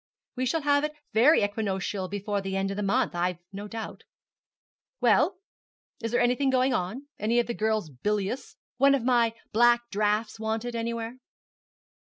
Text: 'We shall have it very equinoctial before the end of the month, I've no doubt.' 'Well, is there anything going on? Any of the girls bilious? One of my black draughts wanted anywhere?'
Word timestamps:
'We 0.35 0.47
shall 0.47 0.61
have 0.61 0.83
it 0.83 0.95
very 1.13 1.43
equinoctial 1.43 2.07
before 2.07 2.41
the 2.41 2.55
end 2.57 2.71
of 2.71 2.77
the 2.77 2.81
month, 2.81 3.13
I've 3.13 3.37
no 3.53 3.67
doubt.' 3.67 4.03
'Well, 4.99 5.37
is 6.01 6.09
there 6.11 6.19
anything 6.21 6.49
going 6.49 6.73
on? 6.73 7.05
Any 7.19 7.39
of 7.39 7.45
the 7.45 7.53
girls 7.53 7.91
bilious? 7.91 8.57
One 8.77 8.95
of 8.95 9.03
my 9.03 9.35
black 9.51 9.91
draughts 9.91 10.39
wanted 10.39 10.75
anywhere?' 10.75 11.19